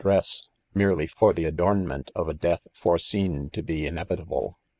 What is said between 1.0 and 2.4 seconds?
for the adornment of a